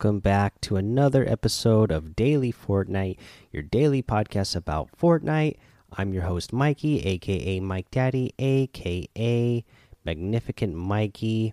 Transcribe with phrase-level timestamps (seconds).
[0.00, 3.18] welcome back to another episode of Daily Fortnite,
[3.52, 5.58] your daily podcast about Fortnite.
[5.92, 9.62] I'm your host, Mikey, aka Mike Daddy, aka
[10.02, 11.52] Magnificent Mikey.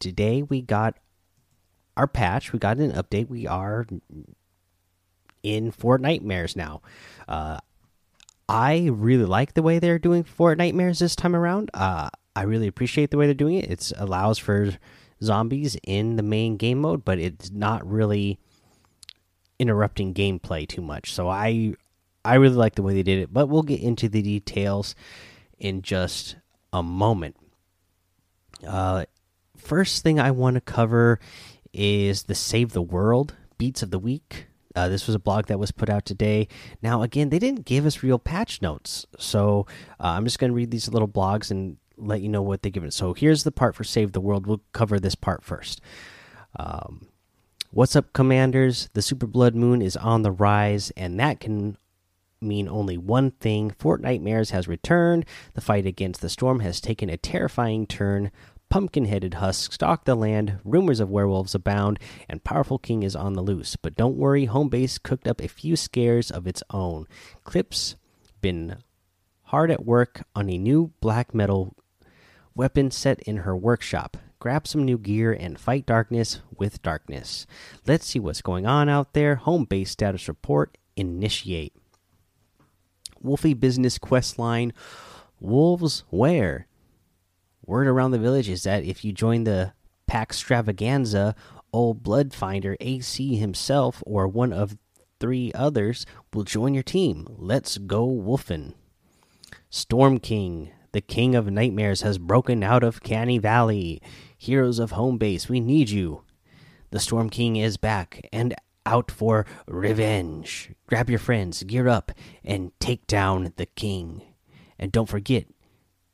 [0.00, 0.98] Today we got
[1.96, 3.30] our patch, we got an update.
[3.30, 3.86] We are
[5.42, 6.82] in Fortnitemares now.
[7.26, 7.56] Uh,
[8.50, 11.70] I really like the way they're doing Fortnitemares this time around.
[11.72, 13.70] Uh, I really appreciate the way they're doing it.
[13.70, 14.72] It allows for
[15.22, 18.38] zombies in the main game mode, but it's not really
[19.58, 21.12] interrupting gameplay too much.
[21.12, 21.74] So I
[22.24, 24.94] I really like the way they did it, but we'll get into the details
[25.58, 26.36] in just
[26.72, 27.36] a moment.
[28.66, 29.04] Uh,
[29.56, 31.20] first thing I want to cover
[31.72, 34.46] is the Save the World beats of the week.
[34.74, 36.46] Uh, this was a blog that was put out today.
[36.82, 39.66] Now, again, they didn't give us real patch notes, so
[39.98, 42.70] uh, I'm just going to read these little blogs and let you know what they
[42.70, 42.92] give it.
[42.92, 44.46] So here's the part for Save the World.
[44.46, 45.80] We'll cover this part first.
[46.56, 47.08] Um,
[47.70, 48.88] what's up, Commanders?
[48.94, 51.76] The Super Blood Moon is on the rise, and that can
[52.40, 55.24] mean only one thing Fortnitemares has returned.
[55.54, 58.30] The fight against the storm has taken a terrifying turn.
[58.68, 63.32] Pumpkin headed husks stalk the land, rumors of werewolves abound, and Powerful King is on
[63.32, 63.76] the loose.
[63.76, 67.06] But don't worry, Homebase cooked up a few scares of its own.
[67.44, 67.96] Clips
[68.40, 68.76] been
[69.44, 71.74] hard at work on a new black metal
[72.58, 74.16] weapon set in her workshop.
[74.40, 77.46] Grab some new gear and fight darkness with darkness.
[77.86, 79.36] Let's see what's going on out there.
[79.36, 81.74] Home base status report initiate.
[83.20, 84.72] Wolfie business quest line.
[85.40, 86.66] Wolves where?
[87.64, 89.72] Word around the village is that if you join the
[90.08, 91.36] pack extravaganza,
[91.72, 94.76] old Bloodfinder AC himself or one of
[95.20, 97.26] three others will join your team.
[97.36, 98.74] Let's go wolfin'.
[99.70, 104.00] Storm King the king of nightmares has broken out of Canny Valley.
[104.36, 106.22] Heroes of home base, we need you.
[106.90, 108.54] The Storm King is back and
[108.86, 110.70] out for revenge.
[110.86, 112.12] Grab your friends, gear up,
[112.42, 114.22] and take down the king.
[114.78, 115.46] And don't forget,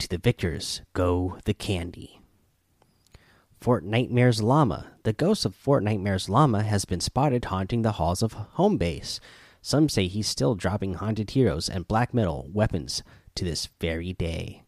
[0.00, 2.20] to the victors go the candy.
[3.60, 4.88] Fortnitemares Llama.
[5.04, 9.20] The ghost of Fortnitemares Llama has been spotted haunting the halls of home base.
[9.62, 13.02] Some say he's still dropping haunted heroes and black metal weapons
[13.36, 14.63] to this very day.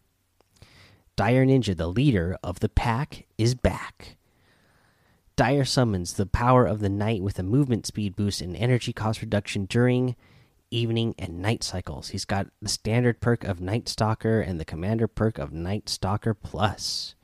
[1.17, 4.17] Dire Ninja, the leader of the pack, is back.
[5.35, 9.23] Dire summons the power of the night with a movement speed boost and energy cost
[9.23, 10.15] reduction during
[10.71, 12.09] evening and night cycles.
[12.09, 16.35] He's got the standard perk of Night Stalker and the commander perk of Night Stalker
[16.35, 17.15] Plus.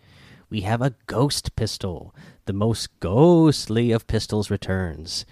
[0.48, 2.14] We have a ghost pistol.
[2.46, 5.26] The most ghostly of pistols returns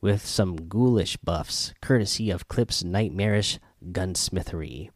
[0.00, 3.58] with some ghoulish buffs, courtesy of Clip's nightmarish
[3.90, 4.90] gunsmithery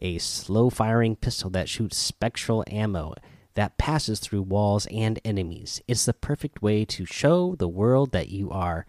[0.00, 3.14] a slow firing pistol that shoots spectral ammo
[3.54, 5.82] that passes through walls and enemies.
[5.88, 8.86] It's the perfect way to show the world that you are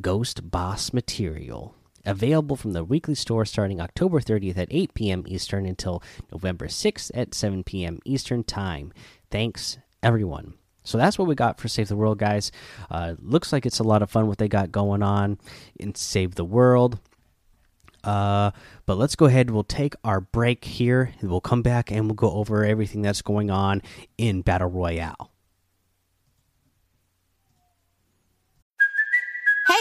[0.00, 1.74] Ghost Boss material.
[2.06, 5.24] Available from the weekly store starting October 30th at 8 p.m.
[5.26, 7.98] Eastern until November 6th at 7 p.m.
[8.04, 8.92] Eastern Time.
[9.30, 10.54] Thanks, everyone.
[10.82, 12.52] So that's what we got for Save the World, guys.
[12.90, 15.38] Uh, looks like it's a lot of fun what they got going on
[15.76, 17.00] in Save the World.
[18.04, 18.50] Uh,
[18.86, 19.50] but let's go ahead.
[19.50, 21.12] We'll take our break here.
[21.22, 23.82] We'll come back and we'll go over everything that's going on
[24.18, 25.30] in Battle Royale.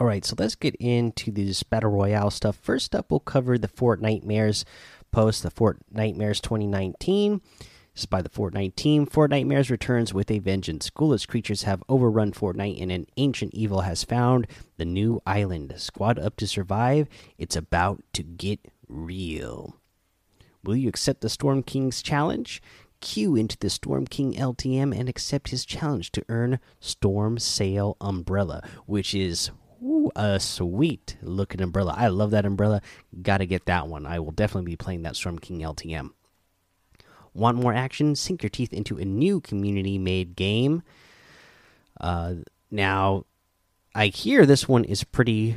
[0.00, 2.56] All right, so let's get into this battle royale stuff.
[2.56, 4.64] First up, we'll cover the Fortnitemares
[5.10, 7.42] post, the Fort Nightmares 2019.
[7.58, 9.06] This is by the Fortnite team.
[9.06, 10.88] Fortnitemares returns with a vengeance.
[10.88, 14.46] Ghoulish creatures have overrun Fortnite, and an ancient evil has found
[14.78, 15.74] the new island.
[15.76, 17.06] Squad up to survive.
[17.36, 19.76] It's about to get real.
[20.64, 22.62] Will you accept the Storm King's challenge?
[23.02, 28.66] Queue into the Storm King LTM and accept his challenge to earn Storm Sail Umbrella,
[28.86, 29.50] which is
[29.82, 31.94] Ooh, a sweet looking umbrella.
[31.96, 32.82] I love that umbrella.
[33.22, 34.06] Got to get that one.
[34.06, 36.10] I will definitely be playing that Storm King LTM.
[37.32, 38.14] Want more action?
[38.14, 40.82] Sink your teeth into a new community made game.
[42.00, 42.34] Uh,
[42.70, 43.24] now,
[43.94, 45.56] I hear this one is pretty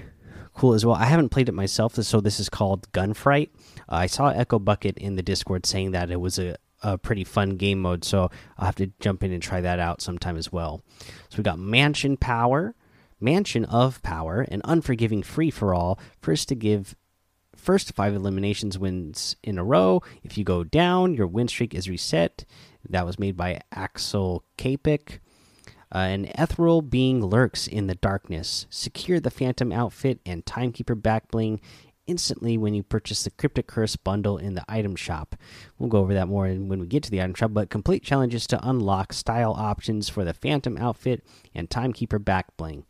[0.54, 0.96] cool as well.
[0.96, 3.50] I haven't played it myself, so this is called Gunfight.
[3.90, 7.24] Uh, I saw Echo Bucket in the Discord saying that it was a, a pretty
[7.24, 10.52] fun game mode, so I'll have to jump in and try that out sometime as
[10.52, 10.82] well.
[11.30, 12.76] So we got Mansion Power
[13.20, 16.00] Mansion of Power, an unforgiving free for all.
[16.22, 16.96] First to give
[17.56, 20.02] first five eliminations wins in a row.
[20.24, 22.46] If you go down, your win streak is reset.
[22.90, 25.20] That was made by Axel Kapik.
[25.94, 28.66] Uh, an ethereal being lurks in the darkness.
[28.70, 31.62] Secure the Phantom outfit and Timekeeper back bling
[32.08, 35.36] instantly when you purchase the Cryptic Curse bundle in the item shop.
[35.78, 38.48] We'll go over that more when we get to the item shop, but complete challenges
[38.48, 41.24] to unlock style options for the Phantom outfit
[41.54, 42.86] and Timekeeper back bling.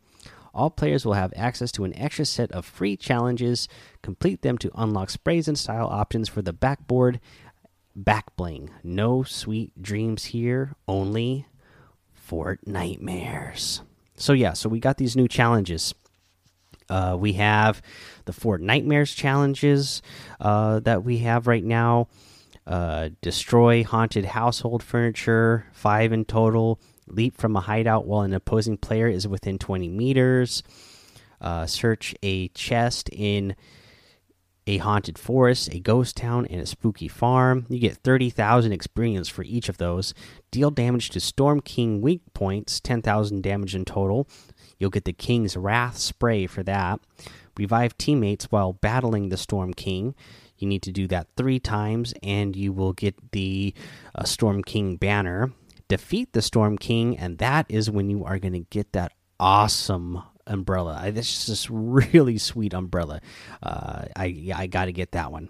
[0.54, 3.68] All players will have access to an extra set of free challenges.
[4.02, 7.20] Complete them to unlock sprays and style options for the backboard
[7.96, 8.70] back bling.
[8.82, 11.46] No sweet dreams here, only
[12.28, 13.80] Fortnitemares.
[14.16, 15.94] So, yeah, so we got these new challenges.
[16.88, 17.82] Uh, we have
[18.26, 20.02] the Fortnitemares challenges
[20.40, 22.08] uh, that we have right now.
[22.66, 28.76] Uh, destroy haunted household furniture, five in total leap from a hideout while an opposing
[28.76, 30.62] player is within 20 meters,
[31.40, 33.54] uh, search a chest in
[34.66, 37.66] a haunted forest, a ghost town, and a spooky farm.
[37.68, 40.14] You get 30,000 experience for each of those.
[40.50, 44.26] Deal damage to Storm King weak points, 10,000 damage in total.
[44.78, 47.00] You'll get the King's Wrath spray for that.
[47.58, 50.14] Revive teammates while battling the Storm King.
[50.58, 53.74] You need to do that three times, and you will get the
[54.14, 55.52] uh, Storm King banner
[55.88, 60.22] defeat the Storm King, and that is when you are going to get that awesome
[60.46, 61.10] umbrella.
[61.10, 63.20] This is this really sweet umbrella.
[63.62, 65.48] Uh, I I got to get that one.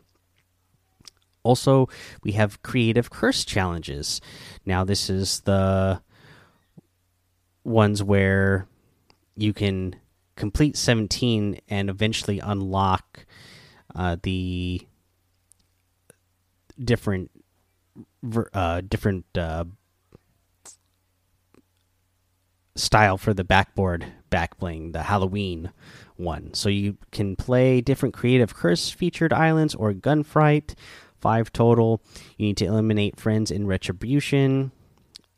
[1.43, 1.89] Also,
[2.23, 4.21] we have creative curse challenges.
[4.65, 6.01] Now, this is the
[7.65, 8.67] ones where
[9.37, 9.97] you can
[10.37, 13.27] complete 17 and eventually unlock
[13.95, 14.87] uh, the
[16.83, 17.31] different
[18.55, 19.65] uh, different uh,
[22.77, 25.71] style for the backboard back bling, the Halloween
[26.17, 26.53] one.
[26.55, 30.75] So you can play different creative curse featured islands or gunfight,
[31.21, 32.03] five total.
[32.37, 34.73] You need to eliminate friends in retribution.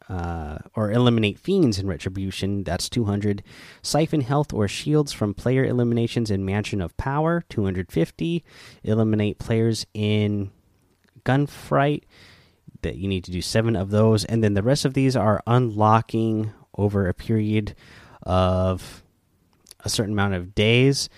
[0.09, 2.63] Uh, or eliminate fiends in retribution.
[2.63, 3.43] That's 200.
[3.83, 7.43] Siphon health or shields from player eliminations in Mansion of Power.
[7.49, 8.45] 250.
[8.85, 10.53] Eliminate players in
[11.25, 12.05] gunfight.
[12.83, 15.43] That you need to do seven of those, and then the rest of these are
[15.45, 17.75] unlocking over a period
[18.23, 19.03] of
[19.85, 21.09] a certain amount of days.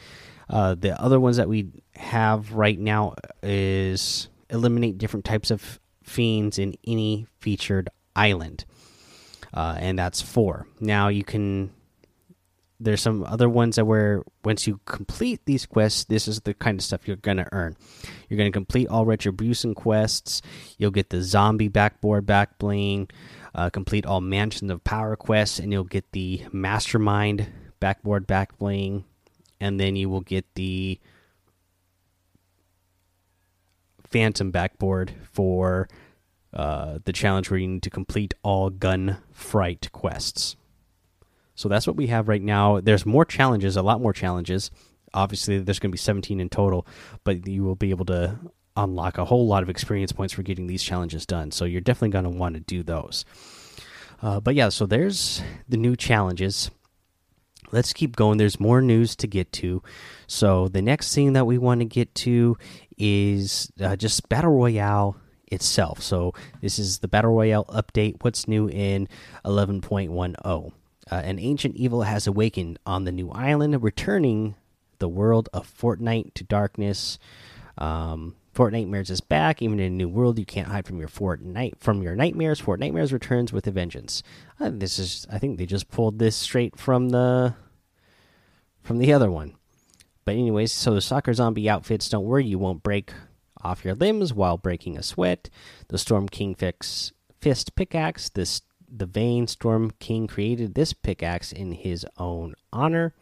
[0.48, 6.58] Uh, the other ones that we have right now is eliminate different types of fiends
[6.58, 8.64] in any featured island,
[9.52, 10.66] uh, and that's four.
[10.80, 11.70] Now you can.
[12.80, 16.78] There's some other ones that where once you complete these quests, this is the kind
[16.78, 17.76] of stuff you're gonna earn.
[18.28, 20.42] You're gonna complete all retribution quests.
[20.78, 23.08] You'll get the zombie backboard back bling.
[23.54, 27.46] Uh, complete all Mansions of Power quests, and you'll get the Mastermind
[27.80, 29.04] backboard back bling,
[29.60, 30.98] and then you will get the
[34.04, 35.88] Phantom backboard for
[36.52, 40.56] uh, the challenge where you need to complete all gun fright quests.
[41.54, 42.80] So that's what we have right now.
[42.80, 44.70] There's more challenges, a lot more challenges.
[45.12, 46.86] Obviously, there's going to be 17 in total,
[47.24, 48.38] but you will be able to
[48.78, 51.50] unlock a whole lot of experience points for getting these challenges done.
[51.50, 53.24] So you're definitely going to want to do those.
[54.22, 56.70] Uh, but yeah, so there's the new challenges.
[57.70, 58.38] Let's keep going.
[58.38, 59.82] There's more news to get to.
[60.26, 62.56] So the next thing that we want to get to
[62.96, 65.16] is uh, just Battle Royale
[65.48, 66.02] itself.
[66.02, 68.16] So this is the Battle Royale update.
[68.22, 69.08] What's new in
[69.44, 70.72] 11.10?
[71.10, 74.54] Uh, an ancient evil has awakened on the new island, returning
[74.98, 77.18] the world of Fortnite to darkness.
[77.76, 79.62] Um, Fortnitemares is back.
[79.62, 82.60] Even in a new world, you can't hide from your Fort Night from your nightmares.
[82.60, 84.20] Fortnitemares returns with a vengeance.
[84.58, 87.54] Uh, this is, I think they just pulled this straight from the
[88.82, 89.54] from the other one.
[90.24, 92.08] But anyways, so the soccer zombie outfits.
[92.08, 93.12] Don't worry, you won't break
[93.62, 95.48] off your limbs while breaking a sweat.
[95.86, 98.28] The Storm King fix fist pickaxe.
[98.28, 103.14] This the Vain Storm King created this pickaxe in his own honor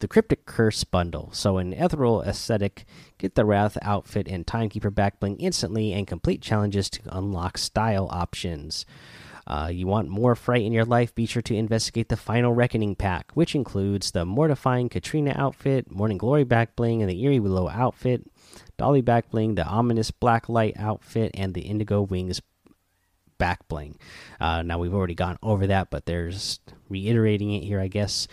[0.00, 1.30] the Cryptic Curse bundle.
[1.32, 2.84] So, an ethereal aesthetic,
[3.18, 8.86] get the Wrath outfit and Timekeeper backbling instantly, and complete challenges to unlock style options.
[9.46, 11.14] Uh, you want more fright in your life?
[11.14, 16.18] Be sure to investigate the Final Reckoning pack, which includes the Mortifying Katrina outfit, Morning
[16.18, 18.30] Glory backbling, and the Eerie Willow outfit,
[18.76, 22.42] Dolly backbling, the Ominous Blacklight outfit, and the Indigo Wings
[23.38, 23.94] backbling.
[24.38, 28.28] Uh, now we've already gone over that, but there's reiterating it here, I guess.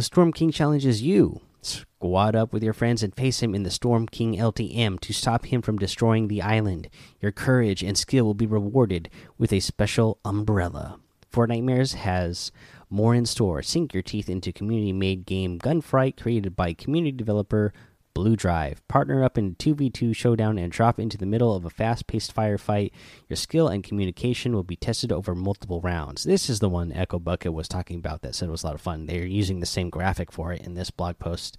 [0.00, 1.42] The Storm King challenges you.
[1.60, 5.44] Squad up with your friends and face him in the Storm King LTM to stop
[5.44, 6.88] him from destroying the island.
[7.20, 10.98] Your courage and skill will be rewarded with a special umbrella.
[11.30, 12.50] Fortnitemares has
[12.88, 13.60] more in store.
[13.60, 17.74] Sink your teeth into community made game Gunfight created by community developer
[18.20, 18.86] Blue Drive.
[18.86, 22.90] Partner up in 2v2 showdown and drop into the middle of a fast paced firefight.
[23.30, 26.24] Your skill and communication will be tested over multiple rounds.
[26.24, 28.74] This is the one Echo Bucket was talking about that said it was a lot
[28.74, 29.06] of fun.
[29.06, 31.56] They're using the same graphic for it in this blog post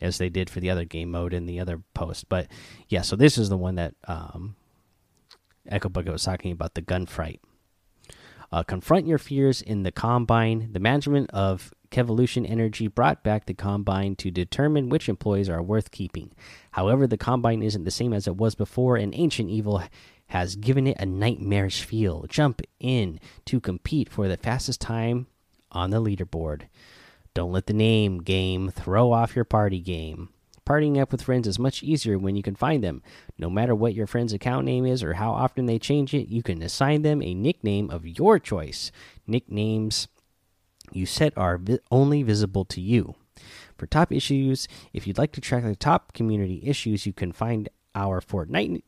[0.00, 2.28] as they did for the other game mode in the other post.
[2.28, 2.46] But
[2.88, 4.54] yeah, so this is the one that um,
[5.66, 7.40] Echo Bucket was talking about the gunfight.
[8.52, 10.68] Uh, confront your fears in the Combine.
[10.70, 15.90] The management of Kevolution Energy brought back the Combine to determine which employees are worth
[15.90, 16.30] keeping.
[16.72, 19.82] However, the Combine isn't the same as it was before, and Ancient Evil
[20.26, 22.26] has given it a nightmarish feel.
[22.28, 25.26] Jump in to compete for the fastest time
[25.72, 26.64] on the leaderboard.
[27.32, 30.28] Don't let the name game throw off your party game.
[30.66, 33.02] Partying up with friends is much easier when you can find them.
[33.38, 36.42] No matter what your friend's account name is or how often they change it, you
[36.42, 38.92] can assign them a nickname of your choice.
[39.26, 40.08] Nicknames
[40.92, 43.14] you set are vi only visible to you.
[43.76, 47.68] For top issues, if you'd like to track the top community issues, you can find
[47.94, 48.82] our Fortnite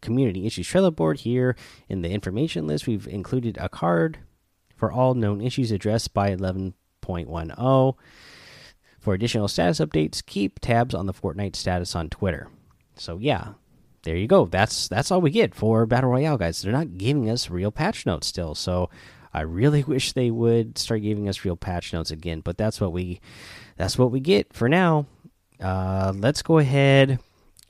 [0.00, 1.56] community issues trailer board here
[1.88, 2.86] in the information list.
[2.86, 4.18] We've included a card
[4.74, 7.94] for all known issues addressed by 11.10.
[8.98, 12.48] For additional status updates, keep tabs on the Fortnite status on Twitter.
[12.96, 13.52] So yeah,
[14.02, 14.46] there you go.
[14.46, 16.62] That's that's all we get for Battle Royale, guys.
[16.62, 18.90] They're not giving us real patch notes still, so
[19.36, 22.40] I really wish they would start giving us real patch notes again.
[22.40, 23.20] But that's what we
[23.76, 25.04] that's what we get for now.
[25.60, 27.20] Uh, let's go ahead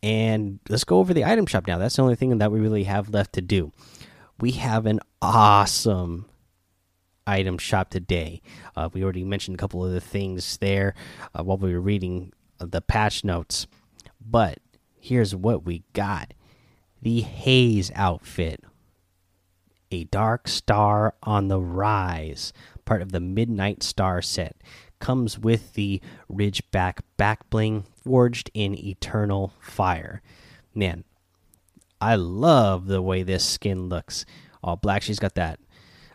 [0.01, 1.77] and let's go over the item shop now.
[1.77, 3.73] That's the only thing that we really have left to do.
[4.39, 6.27] We have an awesome
[7.27, 8.43] item shop today.
[8.77, 10.95] Uh, we already mentioned a couple of the things there
[11.35, 13.67] uh, while we were reading the patch notes,
[14.21, 14.61] but
[15.01, 16.33] here's what we got
[17.03, 18.63] the Haze outfit.
[19.91, 22.53] A dark star on the rise,
[22.85, 24.57] part of the Midnight Star set,
[24.99, 26.01] comes with the
[26.31, 30.23] Ridgeback back bling forged in eternal fire.
[30.75, 31.05] Man,
[32.01, 34.25] I love the way this skin looks.
[34.63, 35.03] All black.
[35.03, 35.61] She's got that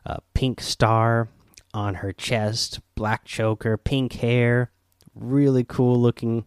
[0.05, 1.29] uh, pink star
[1.73, 4.71] on her chest, black choker, pink hair,
[5.15, 6.45] really cool looking.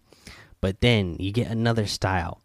[0.60, 2.43] But then you get another style.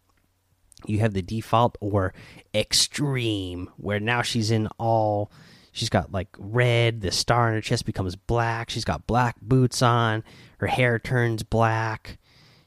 [0.86, 2.14] You have the default or
[2.54, 5.30] extreme, where now she's in all.
[5.72, 8.70] She's got like red, the star on her chest becomes black.
[8.70, 10.24] She's got black boots on.
[10.58, 12.18] Her hair turns black.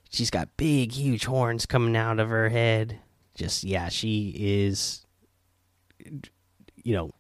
[0.10, 3.00] She's got big, huge horns coming out of her head.
[3.36, 5.06] Just, yeah, she is,
[6.84, 7.12] you know,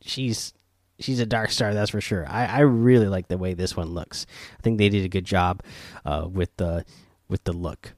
[0.00, 0.54] she's
[1.00, 3.88] she's a dark star that's for sure i i really like the way this one
[3.88, 4.26] looks
[4.58, 5.62] i think they did a good job
[6.04, 6.84] uh, with the
[7.28, 7.94] with the look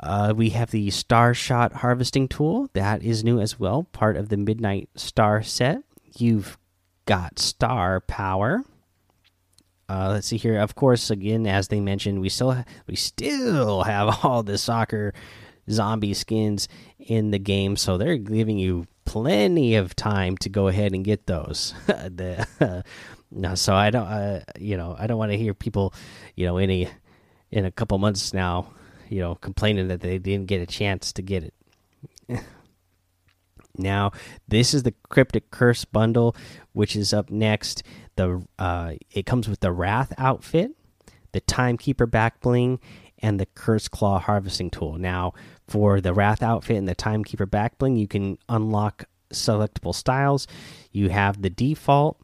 [0.00, 2.68] uh, we have the star shot harvesting tool.
[2.72, 5.82] That is new as well part of the midnight star set.
[6.16, 6.58] You've
[7.06, 8.62] got star power.
[9.88, 10.58] Uh, let's see here.
[10.58, 15.14] Of course again as they mentioned we still we still have all the soccer
[15.70, 20.92] zombie skins in the game so they're giving you plenty of time to go ahead
[20.92, 21.74] and get those.
[21.86, 22.82] the, uh,
[23.30, 25.94] no, so I don't, uh, you know, I don't want to hear people,
[26.36, 26.88] you know, any
[27.50, 28.70] in a couple months now,
[29.08, 31.54] you know, complaining that they didn't get a chance to get it.
[33.78, 34.12] now,
[34.46, 36.36] this is the cryptic curse bundle,
[36.72, 37.82] which is up next.
[38.16, 40.72] The uh, it comes with the wrath outfit,
[41.32, 42.80] the timekeeper back bling,
[43.20, 44.98] and the curse claw harvesting tool.
[44.98, 45.32] Now,
[45.66, 50.46] for the Wrath outfit and the Timekeeper back bling, you can unlock selectable styles.
[50.92, 52.18] You have the default,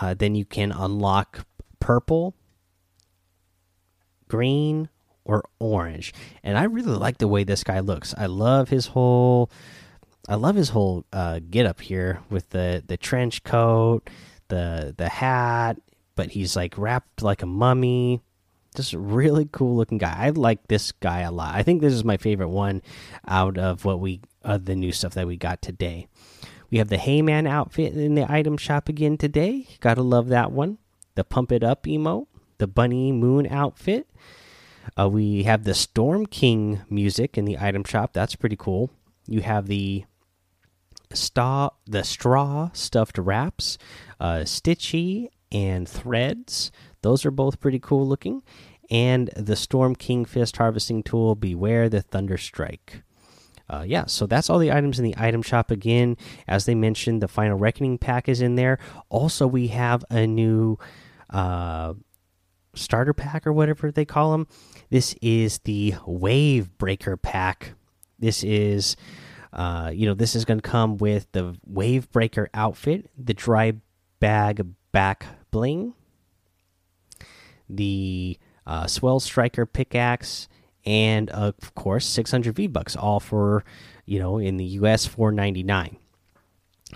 [0.00, 1.46] uh, then you can unlock
[1.80, 2.34] purple,
[4.28, 4.88] green,
[5.26, 6.14] or orange.
[6.42, 8.14] And I really like the way this guy looks.
[8.16, 9.50] I love his whole.
[10.28, 14.08] I love his whole uh, get up here with the the trench coat,
[14.48, 15.76] the the hat,
[16.14, 18.22] but he's like wrapped like a mummy
[18.76, 20.14] just a really cool looking guy.
[20.16, 21.54] I like this guy a lot.
[21.54, 22.82] I think this is my favorite one
[23.26, 26.06] out of what we uh, the new stuff that we got today.
[26.70, 29.66] We have the Hay Man outfit in the item shop again today.
[29.80, 30.78] Gotta love that one.
[31.14, 32.26] The Pump It Up emote,
[32.58, 34.06] the Bunny Moon outfit.
[34.98, 38.12] Uh, we have the Storm King music in the item shop.
[38.12, 38.90] That's pretty cool.
[39.26, 40.04] You have the
[41.12, 43.78] straw, the straw stuffed wraps,
[44.20, 46.70] uh, Stitchy and Threads.
[47.02, 48.42] Those are both pretty cool looking.
[48.90, 53.02] And the Storm King Fist harvesting tool, Beware the Thunder Strike.
[53.68, 55.72] Uh, yeah, so that's all the items in the item shop.
[55.72, 56.16] Again,
[56.46, 58.78] as they mentioned, the Final Reckoning pack is in there.
[59.08, 60.78] Also, we have a new
[61.30, 61.94] uh,
[62.74, 64.46] starter pack or whatever they call them.
[64.90, 67.72] This is the Wave Breaker pack.
[68.18, 68.96] This is
[69.52, 73.72] Uh, you know, this is going to come with the Wave Breaker outfit, the Dry
[74.20, 75.94] Bag back bling,
[77.68, 80.46] the uh, Swell Striker pickaxe,
[80.84, 83.64] and of course 600 V bucks, all for
[84.04, 85.96] you know in the US 499.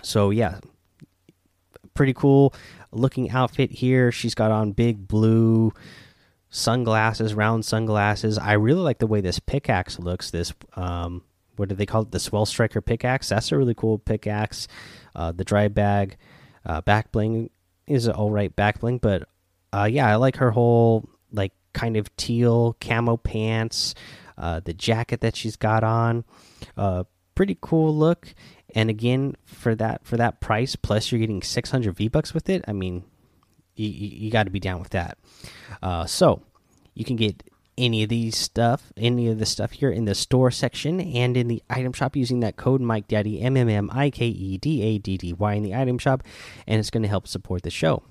[0.03, 0.59] So yeah,
[1.95, 2.53] pretty cool
[2.91, 4.11] looking outfit here.
[4.11, 5.73] She's got on big blue
[6.51, 8.37] sunglasses, round sunglasses.
[8.37, 10.29] I really like the way this pickaxe looks.
[10.29, 11.23] This um,
[11.55, 12.11] what do they call it?
[12.11, 13.29] The Swell Striker pickaxe.
[13.29, 14.67] That's a really cool pickaxe.
[15.15, 16.17] Uh, the dry bag
[16.65, 17.49] uh, back bling
[17.87, 19.27] is all right back bling, but
[19.73, 23.95] uh, yeah, I like her whole like kind of teal camo pants,
[24.37, 26.25] uh, the jacket that she's got on.
[26.77, 27.05] Uh,
[27.35, 28.33] pretty cool look.
[28.73, 32.63] And again, for that for that price, plus you're getting 600 V bucks with it.
[32.67, 33.03] I mean,
[33.75, 35.17] you, you got to be down with that.
[35.81, 36.41] Uh, so
[36.93, 37.43] you can get
[37.77, 41.47] any of these stuff, any of the stuff here in the store section and in
[41.47, 44.81] the item shop using that code Mike Daddy M M M I K E D
[44.83, 46.23] A D D Y in the item shop,
[46.67, 48.03] and it's going to help support the show.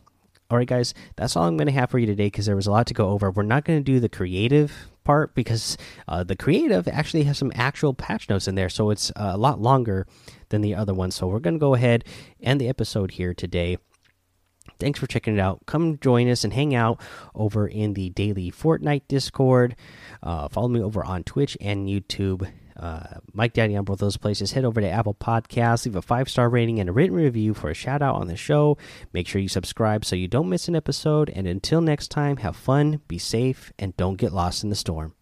[0.50, 2.66] All right, guys, that's all I'm going to have for you today because there was
[2.66, 3.30] a lot to go over.
[3.30, 4.72] We're not going to do the creative
[5.04, 5.76] part because
[6.08, 9.60] uh, the creative actually has some actual patch notes in there, so it's a lot
[9.60, 10.08] longer
[10.48, 11.12] than the other one.
[11.12, 12.04] So we're going to go ahead
[12.40, 13.78] and the episode here today.
[14.80, 15.66] Thanks for checking it out.
[15.66, 17.00] Come join us and hang out
[17.34, 19.76] over in the daily Fortnite Discord.
[20.22, 22.50] Uh, follow me over on Twitch and YouTube.
[22.76, 24.52] Uh, Mike Daddy on both those places.
[24.52, 27.68] Head over to Apple Podcasts, leave a five star rating and a written review for
[27.68, 28.78] a shout out on the show.
[29.12, 31.30] Make sure you subscribe so you don't miss an episode.
[31.30, 35.14] And until next time, have fun, be safe, and don't get lost in the storm.